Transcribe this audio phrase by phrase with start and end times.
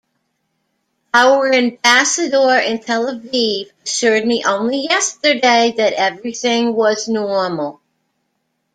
[1.13, 7.81] Our ambassador in Tel Aviv assured me only yesterday that everything was normal.